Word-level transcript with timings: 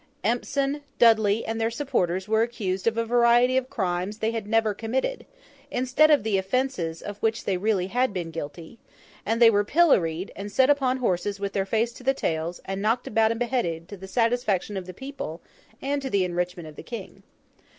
Empson, 0.23 0.81
Dudley, 0.97 1.45
and 1.45 1.61
their 1.61 1.69
supporters 1.69 2.27
were 2.27 2.41
accused 2.41 2.87
of 2.87 2.97
a 2.97 3.05
variety 3.05 3.55
of 3.55 3.69
crimes 3.69 4.17
they 4.17 4.31
had 4.31 4.47
never 4.47 4.73
committed, 4.73 5.27
instead 5.69 6.09
of 6.09 6.23
the 6.23 6.39
offences 6.39 7.03
of 7.03 7.19
which 7.19 7.43
they 7.43 7.55
really 7.55 7.85
had 7.85 8.11
been 8.11 8.31
guilty; 8.31 8.79
and 9.27 9.39
they 9.39 9.51
were 9.51 9.63
pilloried, 9.63 10.31
and 10.35 10.51
set 10.51 10.71
upon 10.71 10.97
horses 10.97 11.39
with 11.39 11.53
their 11.53 11.67
faces 11.67 11.95
to 11.97 12.03
the 12.03 12.15
tails, 12.15 12.59
and 12.65 12.81
knocked 12.81 13.05
about 13.05 13.29
and 13.29 13.39
beheaded, 13.39 13.87
to 13.87 13.95
the 13.95 14.07
satisfaction 14.07 14.75
of 14.75 14.87
the 14.87 14.93
people, 14.95 15.39
and 15.83 16.01
the 16.01 16.25
enrichment 16.25 16.67
of 16.67 16.75
the 16.77 16.81
King. 16.81 17.21